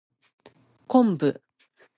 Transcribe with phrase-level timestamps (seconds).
[0.87, 1.31] 昆布